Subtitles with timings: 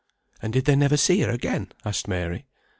[0.41, 2.47] "And did they never see her again?" asked Mary.